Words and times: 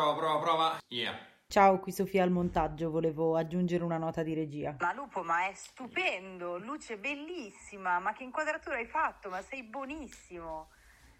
Prova, 0.00 0.14
prova, 0.14 0.38
prova. 0.38 0.78
Yeah. 0.88 1.14
Ciao, 1.46 1.78
qui 1.78 1.92
Sofia 1.92 2.22
al 2.22 2.30
montaggio, 2.30 2.90
volevo 2.90 3.36
aggiungere 3.36 3.84
una 3.84 3.98
nota 3.98 4.22
di 4.22 4.32
regia. 4.32 4.74
Ma 4.80 4.94
Lupo, 4.94 5.22
ma 5.22 5.46
è 5.46 5.52
stupendo, 5.52 6.56
luce 6.56 6.96
bellissima, 6.96 7.98
ma 7.98 8.14
che 8.14 8.22
inquadratura 8.24 8.76
hai 8.76 8.86
fatto? 8.86 9.28
Ma 9.28 9.42
sei 9.42 9.62
buonissimo, 9.62 10.70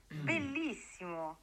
bellissimo. 0.06 1.41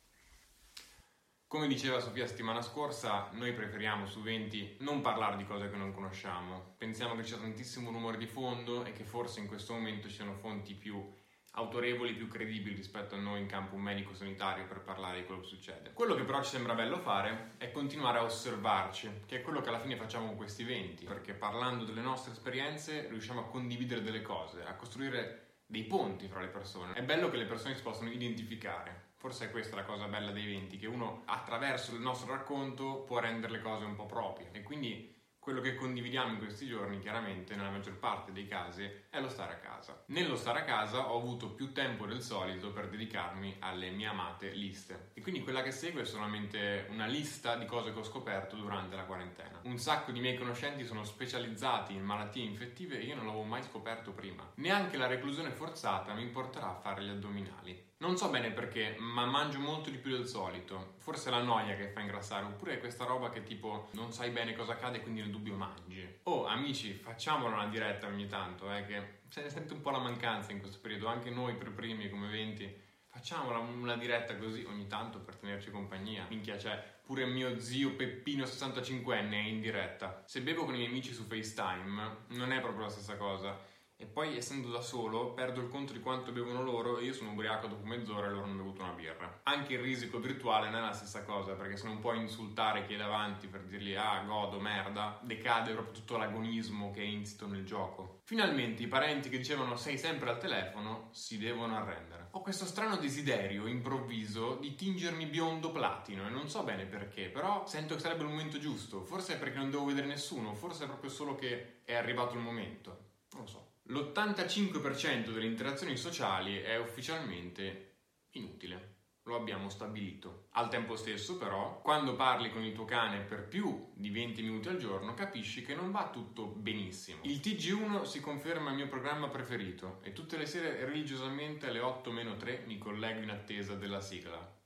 Come 1.46 1.68
diceva 1.68 2.00
Sofia 2.00 2.26
settimana 2.26 2.64
scorsa, 2.64 3.30
noi 3.34 3.54
preferiamo 3.54 4.08
su 4.08 4.24
20 4.24 4.78
non 4.80 5.02
parlare 5.02 5.38
di 5.38 5.46
cose 5.46 5.70
che 5.70 5.78
non 5.78 5.94
conosciamo. 5.94 6.74
Pensiamo 6.76 7.16
che 7.16 7.24
sia 7.24 7.38
tantissimo 7.38 7.92
rumore 7.92 8.18
di 8.18 8.26
fondo 8.26 8.84
e 8.84 8.94
che 8.94 9.04
forse 9.04 9.42
in 9.42 9.48
questo 9.48 9.74
momento 9.74 10.08
ci 10.08 10.16
siano 10.16 10.34
fonti 10.34 10.74
più 10.74 11.08
autorevoli, 11.58 12.14
più 12.14 12.28
credibili 12.28 12.76
rispetto 12.76 13.16
a 13.16 13.20
noi 13.20 13.42
in 13.42 13.48
campo 13.48 13.78
medico-sanitario 13.78 14.66
per 14.66 14.82
parlare 14.82 15.20
di 15.20 15.26
quello 15.26 15.42
che 15.42 15.48
succede. 15.48 15.92
Quello 15.94 16.16
che 16.16 16.24
però 16.24 16.42
ci 16.44 16.52
sembra 16.52 16.76
bello 16.76 17.00
fare 17.00 17.54
è 17.58 17.72
continuare 17.72 18.20
a 18.20 18.24
osservarci, 18.24 19.24
che 19.26 19.38
è 19.38 19.42
quello 19.42 19.62
che 19.62 19.70
alla 19.70 19.80
fine 19.80 19.96
facciamo 19.96 20.28
con 20.28 20.36
questi 20.36 20.62
eventi, 20.62 21.06
perché 21.06 21.34
parlando 21.34 21.84
delle 21.84 22.02
nostre 22.02 22.32
esperienze 22.32 23.08
riusciamo 23.10 23.42
a 23.42 23.46
condividere 23.46 24.02
delle 24.02 24.22
cose, 24.22 24.64
a 24.64 24.76
costruire 24.76 25.46
dei 25.66 25.84
ponti 25.84 26.28
fra 26.28 26.42
le 26.42 26.48
persone. 26.48 26.94
È 26.94 27.04
bello 27.04 27.30
che 27.30 27.38
le 27.38 27.46
persone 27.46 27.76
si 27.76 27.82
possano 27.82 28.12
identificare. 28.12 29.06
Forse 29.16 29.46
è 29.46 29.52
questa 29.52 29.76
la 29.76 29.84
cosa 29.84 30.06
bella 30.06 30.32
dei 30.32 30.44
eventi, 30.44 30.78
che 30.78 30.86
uno 30.86 31.24
attraverso 31.26 31.96
il 31.96 32.02
nostro 32.02 32.32
racconto 32.32 33.02
può 33.02 33.20
rendere 33.20 33.54
le 33.54 33.62
cose 33.62 33.84
un 33.84 33.96
po' 33.96 34.06
proprie. 34.06 34.50
E 34.52 34.62
quindi 34.62 35.17
quello 35.48 35.62
che 35.62 35.76
condividiamo 35.76 36.34
in 36.34 36.40
questi 36.40 36.68
giorni, 36.68 37.00
chiaramente, 37.00 37.56
nella 37.56 37.70
maggior 37.70 37.98
parte 37.98 38.34
dei 38.34 38.46
casi, 38.46 38.84
è 39.10 39.22
lo 39.22 39.30
stare 39.30 39.54
a 39.54 39.56
casa. 39.56 40.04
Nello 40.08 40.36
stare 40.36 40.60
a 40.60 40.64
casa 40.66 41.10
ho 41.10 41.18
avuto 41.18 41.52
più 41.52 41.72
tempo 41.72 42.06
del 42.06 42.22
solito 42.22 42.74
per 42.74 42.90
dedicarmi 42.90 43.56
alle 43.60 43.90
mie 43.92 44.08
amate 44.08 44.50
liste. 44.50 45.12
E 45.14 45.22
quindi 45.22 45.44
quella 45.44 45.64
che 45.64 45.72
segue 45.72 46.02
è 46.02 46.06
solamente 46.06 46.88
una 46.90 47.06
lista 47.06 47.56
di 47.56 47.66
cose 47.66 47.94
che 47.94 48.00
ho 48.00 48.04
scoperto 48.04 48.58
durante 48.58 48.98
la 48.98 49.04
quarantena. 49.04 49.62
Un 49.64 49.78
sacco 49.78 50.12
di 50.12 50.20
miei 50.20 50.38
conoscenti 50.38 50.84
sono 50.86 51.06
specializzati 51.06 51.94
in 51.94 52.04
malattie 52.04 52.44
infettive 52.44 53.00
e 53.00 53.06
io 53.06 53.16
non 53.16 53.28
l'avevo 53.28 53.44
mai 53.44 53.64
scoperto 53.64 54.12
prima. 54.12 54.46
Neanche 54.56 54.98
la 54.98 55.08
reclusione 55.08 55.52
forzata 55.52 56.14
mi 56.14 56.26
porterà 56.26 56.72
a 56.72 56.80
fare 56.82 57.04
gli 57.04 57.10
addominali. 57.10 57.96
Non 58.00 58.16
so 58.16 58.30
bene 58.30 58.52
perché, 58.52 58.96
ma 59.00 59.26
mangio 59.26 59.58
molto 59.58 59.90
di 59.90 59.98
più 59.98 60.12
del 60.12 60.28
solito. 60.28 60.94
Forse 61.00 61.30
è 61.30 61.32
la 61.32 61.42
noia 61.42 61.76
che 61.76 61.90
fa 61.90 62.02
ingrassare, 62.02 62.46
oppure 62.46 62.74
è 62.74 62.80
questa 62.80 63.06
roba 63.06 63.32
che 63.32 63.42
tipo 63.42 63.90
non 63.94 64.14
sai 64.14 64.30
bene 64.30 64.56
cosa 64.56 64.74
accade 64.74 64.98
e 64.98 65.02
quindi 65.02 65.22
nel 65.22 65.32
dubbio 65.32 65.56
mangi. 65.56 66.20
Oh, 66.24 66.46
amici, 66.46 66.94
facciamola 66.94 67.56
una 67.56 67.66
diretta 67.66 68.06
ogni 68.06 68.28
tanto, 68.28 68.72
eh, 68.72 68.86
che 68.86 69.22
se 69.30 69.42
ne 69.42 69.50
sente 69.50 69.74
un 69.74 69.82
po' 69.82 69.90
la 69.90 69.98
mancanza 69.98 70.52
in 70.52 70.60
questo 70.60 70.78
periodo, 70.80 71.08
anche 71.08 71.32
noi 71.32 71.56
per 71.56 71.72
primi 71.72 72.08
come 72.08 72.30
20. 72.30 72.86
Facciamola 73.08 73.58
una 73.58 73.96
diretta 73.96 74.38
così 74.38 74.64
ogni 74.70 74.86
tanto 74.86 75.20
per 75.20 75.38
tenerci 75.38 75.72
compagnia. 75.72 76.28
Minchia, 76.30 76.56
c'è 76.56 76.80
pure 77.04 77.26
mio 77.26 77.60
zio 77.60 77.96
Peppino 77.96 78.44
65enne 78.44 79.32
è 79.32 79.38
in 79.38 79.60
diretta. 79.60 80.22
Se 80.28 80.42
bevo 80.42 80.66
con 80.66 80.76
i 80.76 80.78
miei 80.78 80.90
amici 80.90 81.14
su 81.14 81.24
FaceTime, 81.24 82.26
non 82.28 82.52
è 82.52 82.60
proprio 82.60 82.84
la 82.84 82.92
stessa 82.92 83.18
cosa. 83.18 83.60
E 84.00 84.06
poi, 84.06 84.38
essendo 84.38 84.70
da 84.70 84.82
solo, 84.82 85.34
perdo 85.34 85.60
il 85.60 85.70
conto 85.70 85.92
di 85.92 86.00
quanto 86.00 86.32
bevono 86.32 86.62
loro 86.62 87.00
e 87.00 87.06
io 87.06 87.14
sono 87.14 87.32
ubriaco 87.32 87.66
dopo 87.66 87.84
mezz'ora 87.84 88.28
e 88.28 88.30
loro 88.30 88.44
hanno 88.44 88.58
bevuto 88.58 88.84
una 88.84 88.92
birra. 88.92 89.40
Anche 89.42 89.74
il 89.74 89.80
risico 89.80 90.20
virtuale 90.20 90.70
non 90.70 90.82
è 90.82 90.86
la 90.86 90.94
stessa 90.94 91.24
cosa, 91.24 91.54
perché 91.54 91.78
se 91.78 91.88
non 91.88 92.00
puoi 92.00 92.20
insultare 92.20 92.86
chi 92.86 92.94
è 92.94 92.98
davanti 92.98 93.48
per 93.48 93.64
dirgli 93.64 93.96
ah, 93.96 94.22
godo, 94.24 94.60
merda, 94.60 95.20
decade 95.24 95.74
proprio 95.74 95.96
tutto 95.96 96.16
l'agonismo 96.16 96.92
che 96.92 97.02
è 97.02 97.06
insito 97.06 97.48
nel 97.48 97.66
gioco. 97.66 98.20
Finalmente 98.26 98.84
i 98.84 98.88
parenti 98.88 99.30
che 99.30 99.40
dicevano 99.40 99.76
sei 99.78 99.98
sempre 99.98 100.30
al 100.30 100.38
telefono 100.38 101.10
si 101.12 101.40
devono 101.40 101.76
arrendere. 101.76 102.28
Ho 102.32 102.42
questo 102.42 102.66
strano 102.66 102.98
desiderio 102.98 103.66
improvviso 103.66 104.58
di 104.58 104.76
tingermi 104.76 105.26
biondo 105.26 105.72
platino 105.72 106.28
e 106.28 106.30
non 106.30 106.48
so 106.50 106.62
bene 106.62 106.86
perché, 106.86 107.30
però 107.30 107.66
sento 107.66 107.96
che 107.96 108.02
sarebbe 108.02 108.22
il 108.22 108.30
momento 108.30 108.60
giusto. 108.60 109.04
Forse 109.06 109.34
è 109.34 109.40
perché 109.40 109.58
non 109.58 109.72
devo 109.72 109.86
vedere 109.86 110.06
nessuno, 110.06 110.54
forse 110.54 110.84
è 110.84 110.88
proprio 110.88 111.10
solo 111.10 111.34
che 111.34 111.82
è 111.84 111.96
arrivato 111.96 112.36
il 112.36 112.42
momento. 112.42 113.06
Non 113.32 113.42
lo 113.42 113.48
so. 113.48 113.76
L'85% 113.90 115.32
delle 115.32 115.46
interazioni 115.46 115.96
sociali 115.96 116.58
è 116.58 116.78
ufficialmente 116.78 118.00
inutile. 118.32 118.96
Lo 119.24 119.36
abbiamo 119.36 119.70
stabilito. 119.70 120.48
Al 120.52 120.70
tempo 120.70 120.96
stesso, 120.96 121.38
però, 121.38 121.82
quando 121.82 122.16
parli 122.16 122.50
con 122.50 122.64
il 122.64 122.74
tuo 122.74 122.86
cane 122.86 123.20
per 123.20 123.48
più 123.48 123.92
di 123.94 124.10
20 124.10 124.42
minuti 124.42 124.70
al 124.70 124.78
giorno, 124.78 125.14
capisci 125.14 125.64
che 125.64 125.76
non 125.76 125.92
va 125.92 126.10
tutto 126.10 126.46
benissimo. 126.46 127.20
Il 127.24 127.40
TG1 127.40 128.04
si 128.04 128.20
conferma 128.20 128.70
il 128.70 128.76
mio 128.76 128.88
programma 128.88 129.28
preferito 129.28 130.00
e 130.02 130.12
tutte 130.14 130.38
le 130.38 130.46
sere 130.46 130.86
religiosamente 130.86 131.68
alle 131.68 131.80
8 131.80 132.12
3 132.38 132.64
mi 132.68 132.78
collego 132.78 133.22
in 133.22 133.30
attesa 133.30 133.76
della 133.76 134.02
sigla. 134.02 134.60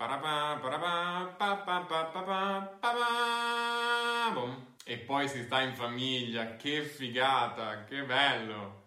E 4.83 4.97
poi 4.97 5.27
si 5.27 5.43
sta 5.43 5.61
in 5.61 5.75
famiglia, 5.75 6.55
che 6.55 6.83
figata, 6.83 7.83
che 7.83 8.03
bello! 8.03 8.81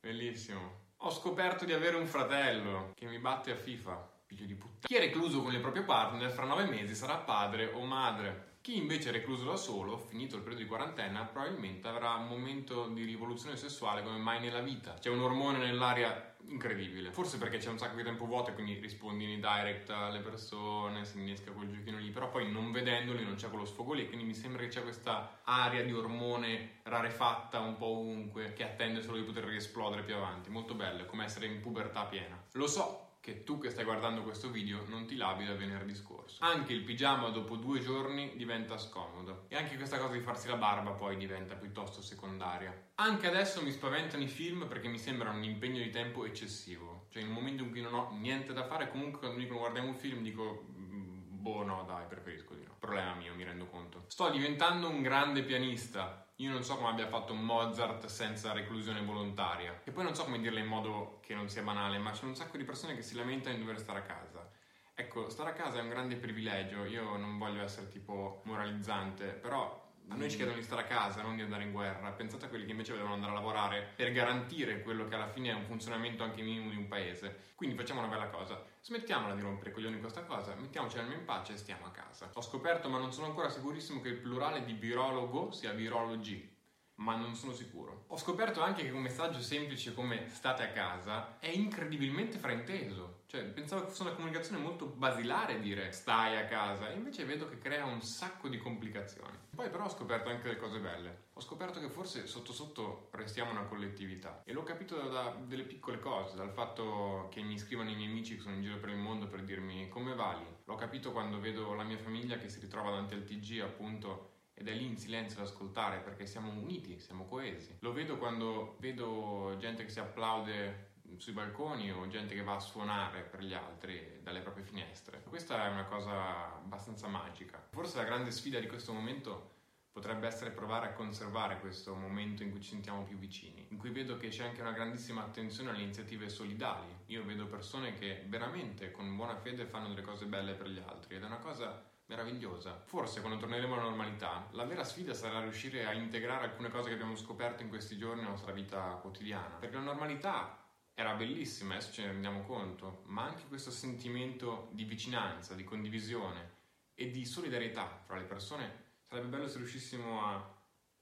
Bellissimo. 0.00 0.78
Ho 1.02 1.10
scoperto 1.10 1.66
di 1.66 1.74
avere 1.74 1.96
un 1.96 2.06
fratello 2.06 2.92
che 2.94 3.04
mi 3.04 3.18
batte 3.18 3.52
a 3.52 3.56
FIFA. 3.56 4.08
Figlio 4.24 4.46
di 4.46 4.54
puttana. 4.54 4.86
Chi 4.86 4.94
è 4.94 5.00
recluso 5.00 5.42
con 5.42 5.52
il 5.52 5.60
proprio 5.60 5.84
partner 5.84 6.30
fra 6.30 6.46
nove 6.46 6.64
mesi 6.64 6.94
sarà 6.94 7.16
padre 7.16 7.66
o 7.66 7.84
madre. 7.84 8.56
Chi 8.62 8.76
invece 8.76 9.10
è 9.10 9.12
recluso 9.12 9.44
da 9.44 9.56
solo, 9.56 9.98
finito 9.98 10.36
il 10.36 10.42
periodo 10.42 10.62
di 10.62 10.68
quarantena, 10.68 11.24
probabilmente 11.24 11.88
avrà 11.88 12.14
un 12.14 12.28
momento 12.28 12.86
di 12.88 13.04
rivoluzione 13.04 13.56
sessuale 13.56 14.02
come 14.02 14.18
mai 14.18 14.40
nella 14.40 14.60
vita. 14.60 14.94
C'è 14.94 15.10
un 15.10 15.20
ormone 15.20 15.58
nell'aria 15.58 16.29
incredibile. 16.48 17.10
Forse 17.12 17.38
perché 17.38 17.58
c'è 17.58 17.68
un 17.68 17.78
sacco 17.78 17.96
di 17.96 18.02
tempo 18.02 18.26
vuoto 18.26 18.50
e 18.50 18.54
quindi 18.54 18.74
rispondi 18.74 19.30
in 19.30 19.40
direct 19.40 19.90
alle 19.90 20.20
persone, 20.20 21.04
si 21.04 21.18
innesca 21.18 21.50
quel 21.52 21.68
giochino 21.68 21.98
lì, 21.98 22.10
però 22.10 22.28
poi 22.30 22.50
non 22.50 22.72
vedendoli 22.72 23.24
non 23.24 23.34
c'è 23.34 23.48
quello 23.48 23.64
sfogo 23.64 23.92
lì, 23.92 24.06
quindi 24.06 24.24
mi 24.24 24.34
sembra 24.34 24.62
che 24.62 24.68
c'è 24.68 24.82
questa 24.82 25.40
aria 25.44 25.84
di 25.84 25.92
ormone 25.92 26.80
rarefatta 26.84 27.60
un 27.60 27.76
po' 27.76 27.86
ovunque 27.86 28.52
che 28.52 28.64
attende 28.64 29.02
solo 29.02 29.18
di 29.18 29.24
poter 29.24 29.44
riesplodere 29.44 30.02
più 30.02 30.14
avanti. 30.14 30.50
Molto 30.50 30.74
bello, 30.74 31.02
è 31.02 31.06
come 31.06 31.24
essere 31.24 31.46
in 31.46 31.60
pubertà 31.60 32.04
piena. 32.04 32.42
Lo 32.52 32.66
so, 32.66 33.10
che 33.20 33.44
tu 33.44 33.58
che 33.58 33.68
stai 33.68 33.84
guardando 33.84 34.22
questo 34.22 34.50
video 34.50 34.82
non 34.88 35.06
ti 35.06 35.14
lavi 35.16 35.44
da 35.44 35.54
venerdì 35.54 35.94
scorso. 35.94 36.42
Anche 36.42 36.72
il 36.72 36.82
pigiama 36.82 37.28
dopo 37.28 37.56
due 37.56 37.78
giorni 37.80 38.32
diventa 38.34 38.78
scomodo 38.78 39.44
e 39.48 39.56
anche 39.56 39.76
questa 39.76 39.98
cosa 39.98 40.14
di 40.14 40.20
farsi 40.20 40.48
la 40.48 40.56
barba 40.56 40.92
poi 40.92 41.18
diventa 41.18 41.54
piuttosto 41.54 42.00
secondaria. 42.00 42.88
Anche 42.94 43.26
adesso 43.26 43.62
mi 43.62 43.70
spaventano 43.70 44.22
i 44.22 44.28
film 44.28 44.66
perché 44.66 44.88
mi 44.88 44.98
sembrano 44.98 45.36
un 45.36 45.44
impegno 45.44 45.82
di 45.82 45.90
tempo 45.90 46.24
eccessivo. 46.30 47.06
Cioè 47.10 47.22
un 47.22 47.30
momento 47.32 47.62
in 47.62 47.70
cui 47.70 47.82
non 47.82 47.94
ho 47.94 48.10
niente 48.12 48.52
da 48.52 48.64
fare 48.64 48.90
comunque 48.90 49.18
quando 49.18 49.36
mi 49.36 49.42
dicono 49.42 49.60
guardiamo 49.60 49.88
un 49.88 49.96
film 49.96 50.22
dico 50.22 50.64
boh 50.66 51.64
no 51.64 51.84
dai 51.84 52.06
preferisco 52.06 52.54
di 52.54 52.64
no. 52.64 52.76
Problema 52.78 53.14
mio 53.14 53.34
mi 53.34 53.44
rendo 53.44 53.66
conto. 53.66 54.04
Sto 54.06 54.30
diventando 54.30 54.88
un 54.88 55.02
grande 55.02 55.42
pianista 55.42 56.24
io 56.40 56.50
non 56.50 56.64
so 56.64 56.76
come 56.76 56.88
abbia 56.88 57.06
fatto 57.06 57.34
Mozart 57.34 58.06
senza 58.06 58.52
reclusione 58.52 59.02
volontaria. 59.02 59.82
E 59.84 59.90
poi 59.90 60.04
non 60.04 60.14
so 60.14 60.24
come 60.24 60.40
dirla 60.40 60.58
in 60.58 60.66
modo 60.66 61.18
che 61.20 61.34
non 61.34 61.50
sia 61.50 61.62
banale, 61.62 61.98
ma 61.98 62.12
c'è 62.12 62.24
un 62.24 62.34
sacco 62.34 62.56
di 62.56 62.64
persone 62.64 62.94
che 62.94 63.02
si 63.02 63.14
lamentano 63.14 63.54
di 63.54 63.60
dover 63.60 63.78
stare 63.78 63.98
a 63.98 64.02
casa. 64.02 64.50
Ecco, 64.94 65.28
stare 65.28 65.50
a 65.50 65.52
casa 65.52 65.78
è 65.78 65.82
un 65.82 65.90
grande 65.90 66.16
privilegio, 66.16 66.84
io 66.84 67.16
non 67.18 67.36
voglio 67.36 67.62
essere 67.62 67.88
tipo 67.88 68.40
moralizzante, 68.44 69.26
però 69.26 69.79
a 70.10 70.16
noi 70.16 70.28
ci 70.28 70.36
chiedono 70.36 70.56
di 70.56 70.64
stare 70.64 70.82
a 70.82 70.84
casa, 70.84 71.22
non 71.22 71.36
di 71.36 71.42
andare 71.42 71.62
in 71.62 71.70
guerra. 71.72 72.10
Pensate 72.10 72.46
a 72.46 72.48
quelli 72.48 72.64
che 72.64 72.72
invece 72.72 72.94
devono 72.94 73.14
andare 73.14 73.30
a 73.30 73.34
lavorare 73.34 73.92
per 73.94 74.10
garantire 74.10 74.82
quello 74.82 75.06
che 75.06 75.14
alla 75.14 75.28
fine 75.28 75.50
è 75.50 75.54
un 75.54 75.64
funzionamento 75.64 76.24
anche 76.24 76.42
minimo 76.42 76.68
di 76.68 76.76
un 76.76 76.88
paese. 76.88 77.52
Quindi 77.54 77.76
facciamo 77.76 78.00
una 78.00 78.08
bella 78.08 78.28
cosa. 78.28 78.60
Smettiamola 78.82 79.34
di 79.34 79.40
rompere 79.40 79.70
i 79.70 79.72
coglioni 79.72 80.00
con 80.00 80.10
questa 80.10 80.24
cosa, 80.24 80.54
mettiamoci 80.56 80.96
l'anima 80.96 81.14
in 81.14 81.24
pace 81.24 81.52
e 81.52 81.56
stiamo 81.56 81.86
a 81.86 81.90
casa. 81.90 82.28
Ho 82.34 82.42
scoperto, 82.42 82.88
ma 82.88 82.98
non 82.98 83.12
sono 83.12 83.26
ancora 83.26 83.48
sicurissimo, 83.48 84.00
che 84.00 84.08
il 84.08 84.16
plurale 84.16 84.64
di 84.64 84.72
virologo 84.72 85.52
sia 85.52 85.72
virologi. 85.72 86.58
Ma 87.00 87.16
non 87.16 87.34
sono 87.34 87.52
sicuro. 87.52 88.04
Ho 88.08 88.16
scoperto 88.16 88.60
anche 88.62 88.82
che 88.82 88.90
un 88.90 89.02
messaggio 89.02 89.40
semplice 89.40 89.94
come 89.94 90.28
state 90.28 90.62
a 90.62 90.70
casa 90.70 91.38
è 91.38 91.48
incredibilmente 91.48 92.38
frainteso. 92.38 93.18
Cioè, 93.26 93.44
pensavo 93.44 93.82
che 93.82 93.88
fosse 93.88 94.02
una 94.02 94.12
comunicazione 94.12 94.60
molto 94.60 94.86
basilare 94.86 95.60
dire 95.60 95.92
stai 95.92 96.36
a 96.36 96.46
casa, 96.46 96.90
e 96.90 96.96
invece 96.96 97.24
vedo 97.24 97.48
che 97.48 97.58
crea 97.58 97.84
un 97.84 98.02
sacco 98.02 98.48
di 98.48 98.58
complicazioni. 98.58 99.38
Poi 99.54 99.70
però 99.70 99.84
ho 99.84 99.88
scoperto 99.88 100.28
anche 100.28 100.42
delle 100.42 100.58
cose 100.58 100.78
belle. 100.78 101.28
Ho 101.34 101.40
scoperto 101.40 101.80
che 101.80 101.88
forse 101.88 102.26
sotto 102.26 102.52
sotto 102.52 103.08
restiamo 103.12 103.50
una 103.50 103.64
collettività 103.64 104.42
e 104.44 104.52
l'ho 104.52 104.62
capito 104.62 105.08
da 105.08 105.34
delle 105.46 105.62
piccole 105.62 105.98
cose, 106.00 106.36
dal 106.36 106.50
fatto 106.50 107.28
che 107.30 107.40
mi 107.40 107.58
scrivono 107.58 107.90
i 107.90 107.94
miei 107.94 108.10
amici 108.10 108.34
che 108.34 108.42
sono 108.42 108.56
in 108.56 108.62
giro 108.62 108.78
per 108.78 108.90
il 108.90 108.96
mondo 108.96 109.26
per 109.26 109.42
dirmi 109.42 109.88
come 109.88 110.14
vali. 110.14 110.44
L'ho 110.64 110.74
capito 110.74 111.12
quando 111.12 111.40
vedo 111.40 111.72
la 111.74 111.84
mia 111.84 111.98
famiglia 111.98 112.36
che 112.36 112.48
si 112.48 112.60
ritrova 112.60 112.90
davanti 112.90 113.14
al 113.14 113.24
TG 113.24 113.60
appunto 113.60 114.38
ed 114.60 114.68
è 114.68 114.74
lì 114.74 114.84
in 114.84 114.98
silenzio 114.98 115.40
ad 115.40 115.46
ascoltare 115.46 116.00
perché 116.00 116.26
siamo 116.26 116.52
uniti, 116.52 117.00
siamo 117.00 117.24
coesi. 117.24 117.78
Lo 117.80 117.94
vedo 117.94 118.18
quando 118.18 118.76
vedo 118.78 119.56
gente 119.58 119.84
che 119.84 119.88
si 119.88 120.00
applaude 120.00 120.88
sui 121.16 121.32
balconi 121.32 121.90
o 121.90 122.06
gente 122.08 122.34
che 122.34 122.42
va 122.42 122.56
a 122.56 122.60
suonare 122.60 123.22
per 123.22 123.42
gli 123.42 123.54
altri 123.54 124.20
dalle 124.22 124.40
proprie 124.40 124.62
finestre. 124.62 125.22
Questa 125.22 125.64
è 125.64 125.70
una 125.70 125.86
cosa 125.86 126.56
abbastanza 126.56 127.08
magica. 127.08 127.58
Forse 127.70 127.96
la 127.96 128.04
grande 128.04 128.30
sfida 128.30 128.60
di 128.60 128.66
questo 128.66 128.92
momento 128.92 129.56
potrebbe 129.90 130.26
essere 130.26 130.50
provare 130.50 130.88
a 130.88 130.92
conservare 130.92 131.58
questo 131.58 131.94
momento 131.94 132.42
in 132.42 132.50
cui 132.50 132.60
ci 132.60 132.68
sentiamo 132.68 133.02
più 133.04 133.16
vicini, 133.16 133.66
in 133.70 133.78
cui 133.78 133.90
vedo 133.90 134.18
che 134.18 134.28
c'è 134.28 134.44
anche 134.44 134.60
una 134.60 134.72
grandissima 134.72 135.22
attenzione 135.22 135.70
alle 135.70 135.82
iniziative 135.82 136.28
solidali. 136.28 136.94
Io 137.06 137.24
vedo 137.24 137.46
persone 137.46 137.94
che 137.94 138.24
veramente 138.26 138.90
con 138.90 139.16
buona 139.16 139.36
fede 139.36 139.64
fanno 139.64 139.88
delle 139.88 140.02
cose 140.02 140.26
belle 140.26 140.52
per 140.52 140.68
gli 140.68 140.78
altri 140.78 141.16
ed 141.16 141.22
è 141.22 141.26
una 141.26 141.38
cosa 141.38 141.89
meravigliosa. 142.10 142.82
Forse 142.84 143.20
quando 143.20 143.38
torneremo 143.38 143.74
alla 143.74 143.84
normalità, 143.84 144.48
la 144.50 144.64
vera 144.64 144.82
sfida 144.82 145.14
sarà 145.14 145.40
riuscire 145.40 145.86
a 145.86 145.92
integrare 145.92 146.44
alcune 146.44 146.68
cose 146.68 146.88
che 146.88 146.94
abbiamo 146.94 147.14
scoperto 147.14 147.62
in 147.62 147.68
questi 147.68 147.96
giorni 147.96 148.20
nella 148.20 148.32
nostra 148.32 148.52
vita 148.52 148.98
quotidiana. 149.00 149.54
Perché 149.54 149.76
la 149.76 149.82
normalità 149.82 150.58
era 150.92 151.14
bellissima, 151.14 151.74
adesso 151.74 151.92
ce 151.92 152.02
ne 152.02 152.12
rendiamo 152.12 152.42
conto, 152.42 153.02
ma 153.06 153.22
anche 153.22 153.46
questo 153.46 153.70
sentimento 153.70 154.68
di 154.72 154.84
vicinanza, 154.84 155.54
di 155.54 155.64
condivisione 155.64 156.58
e 156.94 157.10
di 157.10 157.24
solidarietà 157.24 158.02
fra 158.04 158.18
le 158.18 158.24
persone 158.24 158.88
sarebbe 159.08 159.28
bello 159.28 159.48
se 159.48 159.58
riuscissimo 159.58 160.24
a 160.24 160.58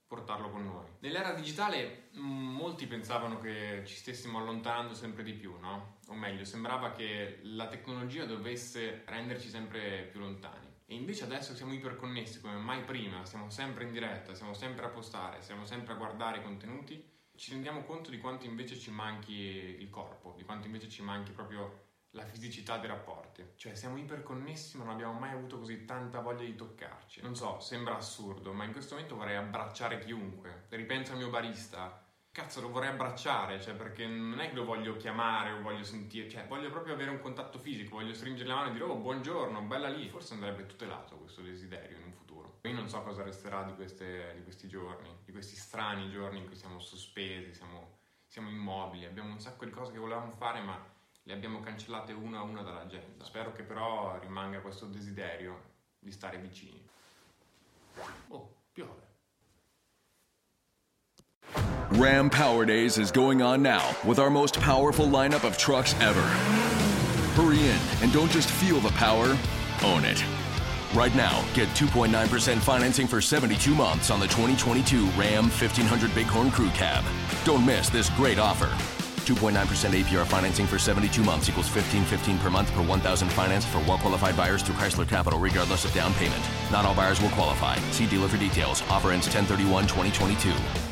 portarlo 0.08 0.50
con 0.50 0.64
noi. 0.64 0.86
Nell'era 1.00 1.34
digitale 1.34 2.08
mm, 2.16 2.54
molti 2.56 2.86
pensavano 2.86 3.38
che 3.38 3.82
ci 3.84 3.94
stessimo 3.94 4.38
allontanando 4.38 4.94
sempre 4.94 5.22
di 5.22 5.34
più, 5.34 5.56
no? 5.60 5.98
O 6.08 6.14
meglio, 6.14 6.44
sembrava 6.44 6.92
che 6.92 7.40
la 7.42 7.68
tecnologia 7.68 8.24
dovesse 8.24 9.04
renderci 9.06 9.48
sempre 9.48 10.08
più 10.10 10.20
lontani. 10.20 10.66
E 10.86 10.94
invece 10.94 11.24
adesso 11.24 11.54
siamo 11.54 11.74
iperconnessi 11.74 12.40
come 12.40 12.56
mai 12.56 12.82
prima, 12.82 13.26
siamo 13.26 13.50
sempre 13.50 13.84
in 13.84 13.92
diretta, 13.92 14.34
siamo 14.34 14.54
sempre 14.54 14.86
a 14.86 14.88
postare, 14.88 15.42
siamo 15.42 15.66
sempre 15.66 15.92
a 15.92 15.96
guardare 15.96 16.38
i 16.38 16.42
contenuti, 16.42 17.16
ci 17.36 17.50
rendiamo 17.50 17.84
conto 17.84 18.10
di 18.10 18.18
quanto 18.18 18.46
invece 18.46 18.78
ci 18.78 18.90
manchi 18.90 19.34
il 19.34 19.90
corpo, 19.90 20.32
di 20.34 20.44
quanto 20.44 20.66
invece 20.66 20.88
ci 20.88 21.02
manchi 21.02 21.32
proprio 21.32 21.87
la 22.12 22.24
fisicità 22.24 22.78
dei 22.78 22.88
rapporti. 22.88 23.52
Cioè 23.56 23.74
siamo 23.74 23.98
iperconnessi 23.98 24.76
ma 24.76 24.84
non 24.84 24.94
abbiamo 24.94 25.18
mai 25.18 25.32
avuto 25.32 25.58
così 25.58 25.84
tanta 25.84 26.20
voglia 26.20 26.44
di 26.44 26.54
toccarci. 26.54 27.20
Non 27.22 27.34
so, 27.34 27.60
sembra 27.60 27.96
assurdo, 27.96 28.52
ma 28.52 28.64
in 28.64 28.72
questo 28.72 28.94
momento 28.94 29.16
vorrei 29.16 29.36
abbracciare 29.36 29.98
chiunque. 29.98 30.66
Ripenso 30.68 31.12
al 31.12 31.18
mio 31.18 31.28
barista, 31.28 32.02
cazzo 32.30 32.60
lo 32.60 32.70
vorrei 32.70 32.90
abbracciare, 32.90 33.60
cioè 33.60 33.74
perché 33.74 34.06
non 34.06 34.40
è 34.40 34.48
che 34.48 34.54
lo 34.54 34.64
voglio 34.64 34.96
chiamare 34.96 35.50
o 35.50 35.60
voglio 35.60 35.82
sentire, 35.82 36.28
cioè 36.28 36.46
voglio 36.46 36.70
proprio 36.70 36.94
avere 36.94 37.10
un 37.10 37.20
contatto 37.20 37.58
fisico, 37.58 37.96
voglio 37.96 38.14
stringere 38.14 38.48
la 38.48 38.54
mano 38.54 38.68
e 38.68 38.72
dire 38.72 38.84
oh 38.84 38.96
buongiorno, 38.96 39.60
bella 39.62 39.88
lì, 39.88 40.08
forse 40.08 40.34
andrebbe 40.34 40.66
tutelato 40.66 41.16
questo 41.16 41.42
desiderio 41.42 41.96
in 41.96 42.04
un 42.04 42.12
futuro. 42.12 42.60
Io 42.62 42.72
non 42.72 42.88
so 42.88 43.02
cosa 43.02 43.22
resterà 43.22 43.64
di, 43.64 43.74
queste, 43.74 44.34
di 44.36 44.42
questi 44.42 44.68
giorni, 44.68 45.08
di 45.24 45.32
questi 45.32 45.56
strani 45.56 46.10
giorni 46.10 46.38
in 46.38 46.46
cui 46.46 46.54
siamo 46.54 46.78
sospesi, 46.78 47.54
siamo, 47.54 47.98
siamo 48.26 48.48
immobili, 48.48 49.04
abbiamo 49.04 49.32
un 49.32 49.40
sacco 49.40 49.64
di 49.64 49.70
cose 49.70 49.92
che 49.92 49.98
volevamo 49.98 50.30
fare 50.30 50.60
ma 50.60 50.96
le 51.28 51.34
abbiamo 51.34 51.60
cancellate 51.60 52.14
una 52.14 52.38
a 52.38 52.42
una 52.42 52.62
dall'agenda. 52.62 53.22
Spero 53.22 53.52
che 53.52 53.62
però 53.62 54.18
rimanga 54.18 54.60
questo 54.60 54.86
desiderio 54.86 55.60
di 55.98 56.10
stare 56.10 56.38
vicini. 56.38 56.82
Oh, 58.28 58.48
piove. 58.72 59.06
Ram 61.98 62.30
Power 62.30 62.64
Days 62.64 62.96
is 62.96 63.10
going 63.10 63.42
on 63.42 63.60
now 63.60 63.94
with 64.04 64.18
our 64.18 64.30
most 64.30 64.58
powerful 64.60 65.06
lineup 65.06 65.44
of 65.44 65.58
trucks 65.58 65.94
ever. 66.00 66.22
Hurry 67.36 67.58
in 67.58 67.78
and 68.00 68.10
don't 68.10 68.30
just 68.30 68.48
feel 68.48 68.80
the 68.80 68.92
power, 68.92 69.36
own 69.84 70.04
it. 70.04 70.24
Right 70.94 71.14
now, 71.14 71.44
get 71.52 71.68
2.9% 71.76 72.58
financing 72.58 73.06
for 73.06 73.20
72 73.20 73.74
months 73.74 74.10
on 74.10 74.18
the 74.18 74.28
2022 74.28 75.04
Ram 75.10 75.44
1500 75.44 76.14
Bighorn 76.14 76.50
Crew 76.50 76.70
Cab. 76.70 77.04
Don't 77.44 77.66
miss 77.66 77.90
this 77.90 78.08
great 78.16 78.38
offer. 78.38 78.74
2.9% 79.28 79.52
APR 80.04 80.26
financing 80.26 80.66
for 80.66 80.78
72 80.78 81.22
months 81.22 81.50
equals 81.50 81.68
15.15 81.68 82.38
per 82.40 82.48
month 82.48 82.72
per 82.72 82.82
1,000 82.82 83.28
finance 83.28 83.66
for 83.66 83.78
well-qualified 83.80 84.36
buyers 84.36 84.62
through 84.62 84.76
Chrysler 84.76 85.06
Capital, 85.06 85.38
regardless 85.38 85.84
of 85.84 85.92
down 85.92 86.14
payment. 86.14 86.42
Not 86.72 86.86
all 86.86 86.94
buyers 86.94 87.20
will 87.20 87.30
qualify. 87.30 87.76
See 87.90 88.06
dealer 88.06 88.28
for 88.28 88.38
details. 88.38 88.82
Offer 88.88 89.12
ends 89.12 89.26
1031 89.26 89.86
2022. 89.86 90.87